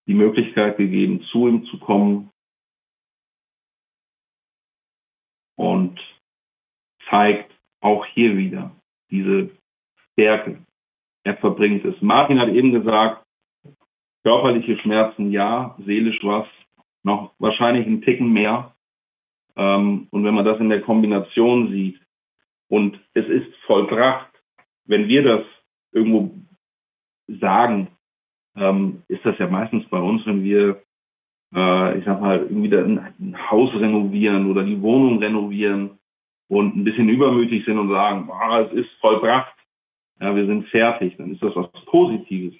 [0.07, 2.31] die Möglichkeit gegeben, zu ihm zu kommen
[5.55, 5.99] und
[7.09, 8.75] zeigt auch hier wieder
[9.09, 9.49] diese
[10.11, 10.63] Stärke.
[11.23, 11.99] Er verbringt es.
[12.01, 13.25] Martin hat eben gesagt,
[14.23, 16.47] körperliche Schmerzen ja, seelisch was,
[17.03, 18.75] noch wahrscheinlich ein Ticken mehr.
[19.55, 22.04] Ähm, und wenn man das in der Kombination sieht
[22.69, 24.31] und es ist vollbracht,
[24.85, 25.45] wenn wir das
[25.91, 26.31] irgendwo
[27.27, 27.87] sagen,
[28.55, 30.81] ähm, ist das ja meistens bei uns, wenn wir,
[31.53, 35.97] äh, ich sag mal, irgendwie ein Haus renovieren oder die Wohnung renovieren
[36.47, 39.55] und ein bisschen übermütig sind und sagen, ah, es ist vollbracht,
[40.19, 42.55] ja, wir sind fertig, dann ist das was Positives.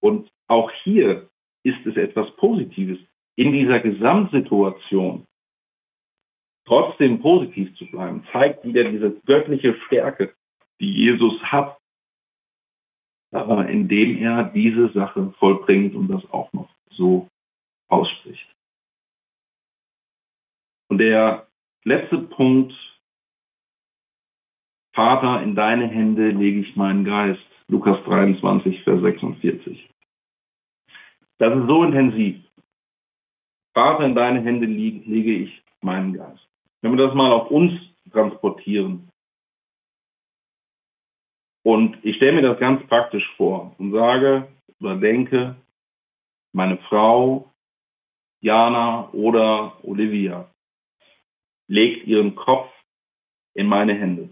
[0.00, 1.28] Und auch hier
[1.62, 2.98] ist es etwas Positives.
[3.36, 5.24] In dieser Gesamtsituation
[6.68, 10.34] trotzdem positiv zu bleiben, zeigt wieder diese göttliche Stärke,
[10.80, 11.78] die Jesus hat,
[13.32, 17.28] aber indem er diese Sache vollbringt und das auch noch so
[17.88, 18.46] ausspricht.
[20.88, 21.48] Und der
[21.84, 22.74] letzte Punkt,
[24.94, 27.42] Vater, in deine Hände lege ich meinen Geist.
[27.68, 29.90] Lukas 23, Vers 46.
[31.38, 32.42] Das ist so intensiv.
[33.74, 36.47] Vater, in deine Hände lege ich meinen Geist.
[36.82, 37.72] Wenn wir das mal auf uns
[38.10, 39.08] transportieren,
[41.68, 44.48] und ich stelle mir das ganz praktisch vor und sage
[44.80, 45.54] oder denke,
[46.54, 47.52] meine Frau
[48.40, 50.48] Jana oder Olivia
[51.68, 52.72] legt ihren Kopf
[53.54, 54.30] in meine Hände.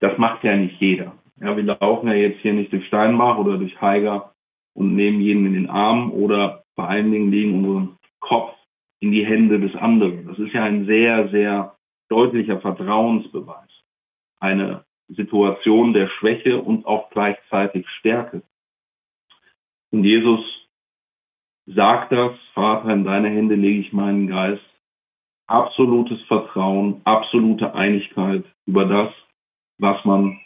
[0.00, 1.16] Das macht ja nicht jeder.
[1.36, 4.34] Ja, wir laufen ja jetzt hier nicht durch Steinbach oder durch Haiger
[4.74, 8.56] und nehmen jeden in den Arm oder vor allen Dingen legen unseren Kopf
[9.02, 10.28] in die Hände des anderen.
[10.28, 11.76] Das ist ja ein sehr, sehr
[12.08, 13.68] deutlicher Vertrauensbeweis.
[14.38, 18.42] Eine Situation der Schwäche und auch gleichzeitig Stärke.
[19.90, 20.40] Und Jesus
[21.66, 24.62] sagt das, Vater, in deine Hände lege ich meinen Geist.
[25.48, 29.12] Absolutes Vertrauen, absolute Einigkeit über das,
[29.78, 30.40] was man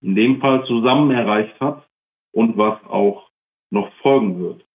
[0.00, 1.88] in dem Fall zusammen erreicht hat
[2.32, 3.30] und was auch
[3.70, 4.66] noch folgen wird.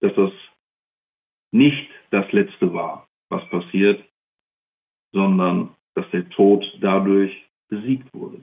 [0.00, 0.32] Dass das
[1.52, 4.04] nicht das Letzte war, was passiert,
[5.12, 8.42] sondern dass der Tod dadurch besiegt wurde.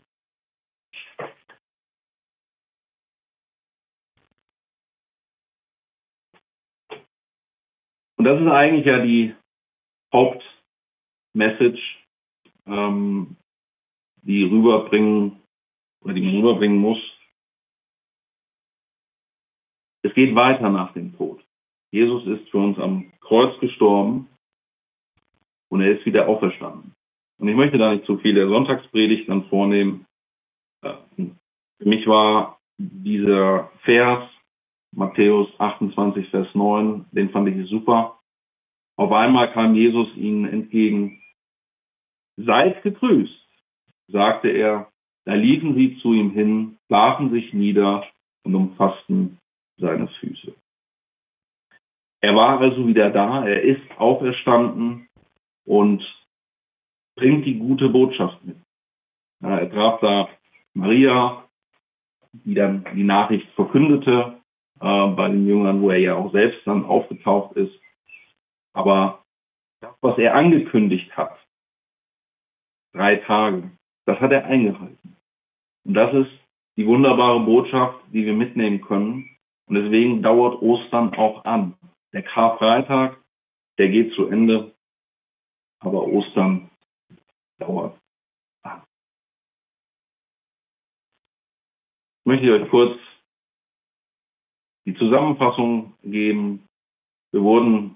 [8.18, 9.36] Und das ist eigentlich ja die
[10.12, 11.82] Hauptmessage,
[12.66, 13.38] ähm,
[14.24, 15.42] die rüberbringen
[16.02, 17.00] oder die man rüberbringen muss.
[20.04, 21.47] Es geht weiter nach dem Tod.
[21.92, 24.28] Jesus ist für uns am Kreuz gestorben
[25.70, 26.94] und er ist wieder auferstanden.
[27.40, 30.06] Und ich möchte da nicht zu viele Sonntagspredigt dann vornehmen.
[30.84, 30.94] Äh,
[31.78, 34.30] für mich war dieser Vers,
[34.96, 38.20] Matthäus 28, Vers 9, den fand ich super.
[38.98, 41.22] Auf einmal kam Jesus ihnen entgegen.
[42.38, 43.48] Seid gegrüßt,
[44.08, 44.92] sagte er.
[45.26, 48.08] Da liefen sie zu ihm hin, warfen sich nieder
[48.44, 49.38] und umfassten
[49.78, 50.56] seine Füße.
[52.22, 55.08] Er war also wieder da, er ist auferstanden
[55.66, 56.04] und
[57.16, 58.58] bringt die gute Botschaft mit.
[59.42, 60.30] Er traf da
[60.74, 61.48] Maria,
[62.32, 64.42] die dann die Nachricht verkündete
[64.80, 67.74] äh, bei den Jüngern, wo er ja auch selbst dann aufgetaucht ist.
[68.74, 69.24] Aber
[69.82, 71.38] das, was er angekündigt hat,
[72.94, 73.72] drei Tage,
[74.06, 75.16] das hat er eingehalten.
[75.86, 76.32] Und das ist
[76.78, 79.30] die wunderbare Botschaft, die wir mitnehmen können.
[79.68, 81.77] Und deswegen dauert Ostern auch an.
[82.14, 83.18] Der Karfreitag,
[83.78, 84.74] der geht zu Ende,
[85.80, 86.70] aber Ostern
[87.60, 88.00] dauert.
[88.64, 88.72] Ich
[92.26, 93.00] möchte euch kurz
[94.86, 96.68] die Zusammenfassung geben.
[97.32, 97.96] Wir wurden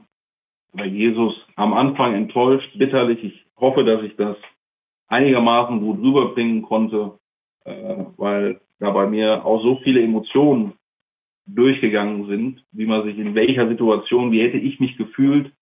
[0.73, 3.23] bei Jesus am Anfang enttäuscht, bitterlich.
[3.23, 4.37] Ich hoffe, dass ich das
[5.07, 7.19] einigermaßen gut rüberbringen konnte.
[7.65, 10.73] äh, weil da bei mir auch so viele Emotionen
[11.45, 15.53] durchgegangen sind, wie man sich in welcher Situation, wie hätte ich mich gefühlt.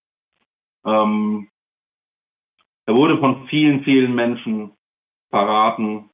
[0.84, 1.48] Ähm,
[2.86, 4.72] er wurde von vielen, vielen Menschen
[5.30, 6.10] verraten,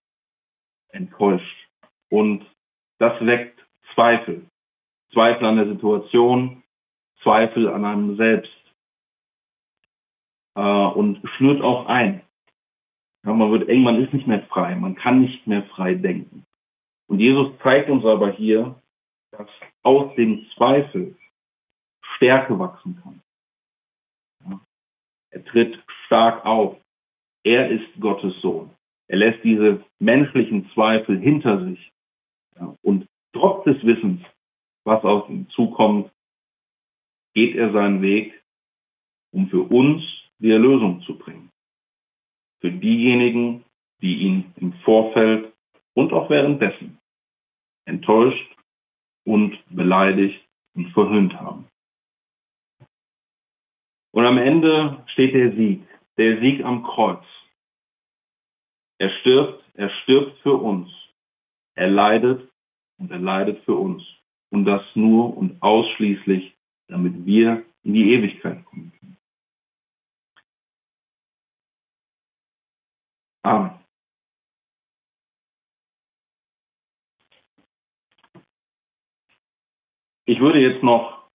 [0.91, 1.69] enttäuscht.
[2.11, 2.45] Und
[2.99, 3.65] das weckt
[3.95, 4.47] Zweifel.
[5.13, 6.63] Zweifel an der Situation,
[7.23, 8.53] Zweifel an einem selbst.
[10.55, 12.23] Äh, und schnürt auch ein.
[13.25, 16.45] Ja, man wird man ist nicht mehr frei, man kann nicht mehr frei denken.
[17.09, 18.81] Und Jesus zeigt uns aber hier,
[19.37, 19.49] dass
[19.83, 21.17] aus dem Zweifel
[22.17, 23.23] Stärke wachsen kann.
[24.45, 24.61] Ja.
[25.31, 26.77] Er tritt stark auf.
[27.45, 28.71] Er ist Gottes Sohn.
[29.09, 31.93] Er lässt diese menschlichen Zweifel hinter sich.
[32.57, 32.77] Ja.
[32.83, 34.23] Und trotz des Wissens,
[34.85, 36.11] was auf ihn zukommt,
[37.35, 38.43] geht er seinen Weg,
[39.33, 40.03] um für uns
[40.39, 41.51] die Erlösung zu bringen.
[42.61, 43.65] Für diejenigen,
[44.01, 45.53] die ihn im Vorfeld
[45.95, 46.99] und auch währenddessen
[47.85, 48.56] enttäuscht
[49.27, 50.41] und beleidigt
[50.75, 51.67] und verhöhnt haben.
[54.13, 55.83] Und am Ende steht der Sieg,
[56.17, 57.25] der Sieg am Kreuz.
[58.99, 60.89] Er stirbt, er stirbt für uns.
[61.75, 62.49] Er leidet
[62.99, 64.03] und er leidet für uns.
[64.51, 66.57] Und das nur und ausschließlich,
[66.89, 69.19] damit wir in die Ewigkeit kommen können.
[73.43, 73.86] Amen.
[80.29, 81.29] Ich würde jetzt noch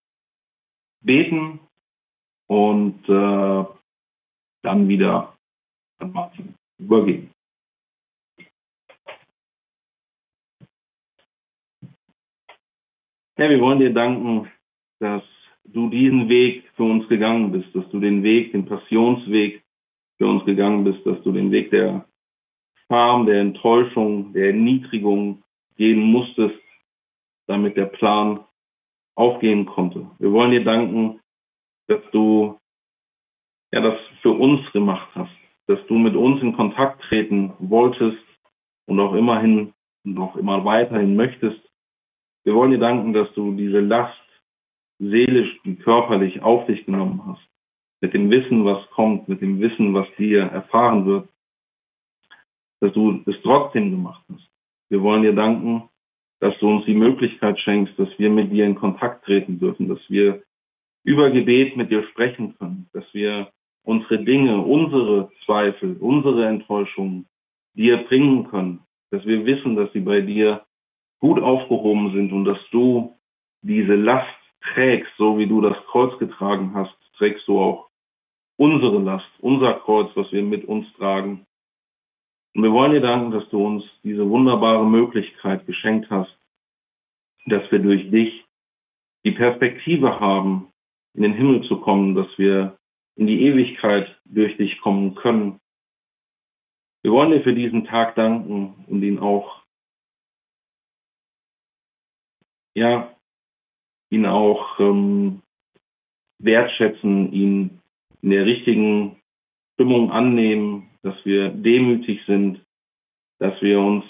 [1.00, 1.60] beten
[2.46, 3.64] und äh,
[4.62, 5.34] dann wieder
[5.98, 7.30] an Martin übergeben.
[13.36, 14.52] Herr, wir wollen dir danken,
[15.00, 15.22] dass
[15.64, 19.62] du diesen Weg für uns gegangen bist, dass du den Weg, den Passionsweg
[20.18, 22.06] für uns gegangen bist, dass du den Weg der
[22.86, 25.42] Scham, der Enttäuschung, der Erniedrigung
[25.76, 26.60] gehen musstest,
[27.46, 28.44] damit der Plan
[29.14, 30.10] aufgehen konnte.
[30.18, 31.20] Wir wollen dir danken,
[31.88, 32.58] dass du
[33.72, 35.32] ja das für uns gemacht hast,
[35.66, 38.22] dass du mit uns in Kontakt treten wolltest
[38.86, 39.72] und auch immerhin
[40.04, 41.60] und auch immer weiterhin möchtest.
[42.44, 44.18] Wir wollen dir danken, dass du diese Last
[44.98, 47.46] seelisch und körperlich auf dich genommen hast.
[48.00, 51.28] Mit dem Wissen, was kommt, mit dem Wissen, was dir erfahren wird,
[52.80, 54.48] dass du es trotzdem gemacht hast.
[54.88, 55.88] Wir wollen dir danken,
[56.42, 60.00] dass du uns die Möglichkeit schenkst, dass wir mit dir in Kontakt treten dürfen, dass
[60.08, 60.42] wir
[61.04, 63.52] über Gebet mit dir sprechen können, dass wir
[63.84, 67.26] unsere Dinge, unsere Zweifel, unsere Enttäuschungen
[67.74, 68.80] dir bringen können,
[69.12, 70.64] dass wir wissen, dass sie bei dir
[71.20, 73.14] gut aufgehoben sind und dass du
[73.62, 74.26] diese Last
[74.74, 77.88] trägst, so wie du das Kreuz getragen hast, trägst du auch
[78.56, 81.46] unsere Last, unser Kreuz, was wir mit uns tragen.
[82.54, 86.36] Und wir wollen dir danken, dass du uns diese wunderbare Möglichkeit geschenkt hast,
[87.46, 88.44] dass wir durch dich
[89.24, 90.68] die Perspektive haben,
[91.14, 92.76] in den Himmel zu kommen, dass wir
[93.16, 95.60] in die Ewigkeit durch dich kommen können.
[97.02, 99.62] Wir wollen dir für diesen Tag danken und ihn auch,
[102.74, 103.14] ja,
[104.10, 105.42] ihn auch ähm,
[106.38, 107.80] wertschätzen, ihn
[108.22, 109.20] in der richtigen
[109.74, 112.64] Stimmung annehmen, dass wir demütig sind,
[113.38, 114.04] dass wir uns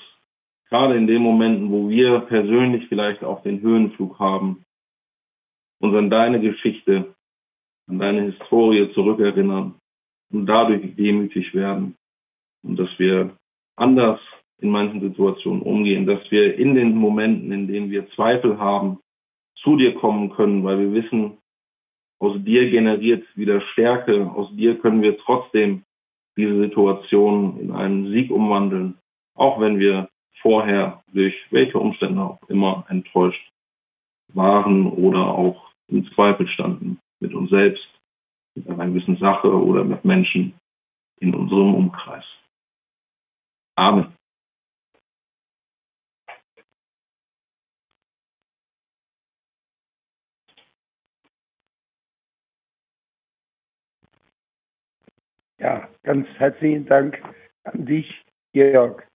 [0.69, 4.65] gerade in den Momenten, wo wir persönlich vielleicht auch den Höhenflug haben,
[5.81, 7.15] uns an deine Geschichte,
[7.89, 9.75] an deine Historie zurückerinnern
[10.33, 11.97] und dadurch demütig werden
[12.63, 13.37] und dass wir
[13.77, 14.21] anders
[14.59, 19.01] in manchen Situationen umgehen, dass wir in den Momenten, in denen wir Zweifel haben,
[19.57, 21.39] zu dir kommen können, weil wir wissen,
[22.21, 25.83] aus dir generiert wieder Stärke, aus dir können wir trotzdem
[26.37, 28.99] diese Situation in einen Sieg umwandeln,
[29.35, 30.09] auch wenn wir
[30.41, 33.51] vorher durch welche Umstände auch immer enttäuscht
[34.35, 37.87] waren oder auch im Zweifel standen mit uns selbst,
[38.55, 40.55] mit einer gewissen Sache oder mit Menschen
[41.21, 42.25] in unserem Umkreis.
[43.77, 44.13] Amen.
[55.59, 57.23] Ja, ganz herzlichen Dank
[57.65, 59.07] an dich, Georg,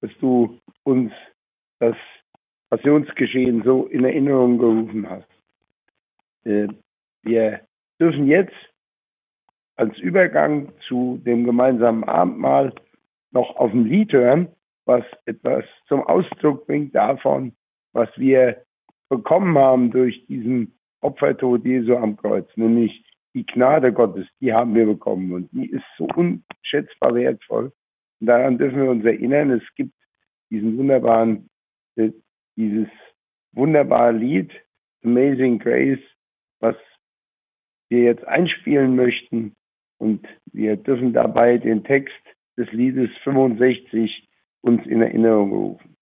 [0.00, 1.12] dass du uns
[1.78, 1.96] das
[2.70, 5.28] Passionsgeschehen so in Erinnerung gerufen hast.
[6.44, 6.68] Äh,
[7.22, 7.60] wir
[8.00, 8.54] dürfen jetzt
[9.76, 12.74] als Übergang zu dem gemeinsamen Abendmahl
[13.32, 14.48] noch auf ein Lied hören,
[14.84, 17.52] was etwas zum Ausdruck bringt davon,
[17.92, 18.64] was wir
[19.08, 24.86] bekommen haben durch diesen Opfertod Jesu am Kreuz, nämlich die Gnade Gottes, die haben wir
[24.86, 27.72] bekommen und die ist so unschätzbar wertvoll.
[28.20, 29.94] Und daran dürfen wir uns erinnern, es gibt
[30.50, 31.48] diesen wunderbaren,
[31.96, 32.10] äh,
[32.56, 32.88] dieses
[33.52, 34.52] wunderbare Lied
[35.04, 36.00] Amazing Grace,
[36.60, 36.76] was
[37.88, 39.54] wir jetzt einspielen möchten.
[39.98, 42.14] Und wir dürfen dabei den Text
[42.56, 44.28] des Liedes 65
[44.62, 45.96] uns in Erinnerung rufen.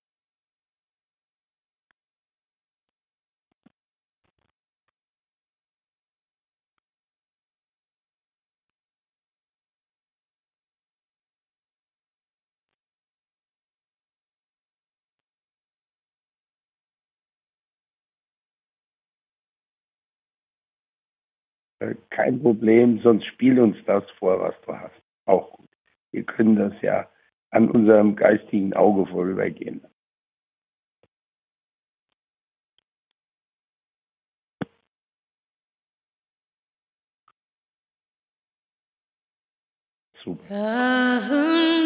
[22.10, 25.00] Kein Problem, sonst spiel uns das vor, was du hast.
[25.26, 25.68] Auch gut.
[26.12, 27.08] Wir können das ja
[27.50, 29.82] an unserem geistigen Auge vorübergehen.
[40.24, 41.77] Super.